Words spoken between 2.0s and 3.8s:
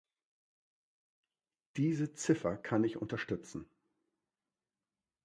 Ziffer kann ich unterstützen.